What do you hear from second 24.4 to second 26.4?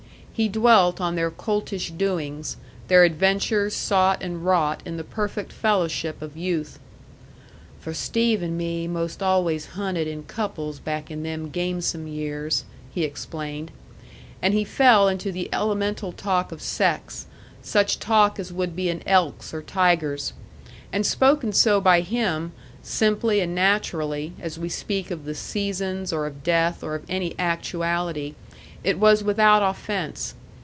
we speak of the seasons, or